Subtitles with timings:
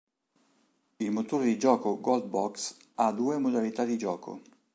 [0.99, 4.41] Il motore di gioco "Gold Box" ha due modalità di gioco.